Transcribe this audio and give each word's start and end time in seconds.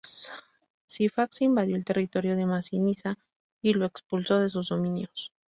Sifax 0.87 1.41
invadió 1.43 1.75
el 1.75 1.85
territorio 1.85 2.35
de 2.35 2.47
Masinisa 2.47 3.19
y 3.61 3.73
lo 3.75 3.85
expulsó 3.85 4.39
de 4.39 4.49
sus 4.49 4.69
dominios. 4.69 5.31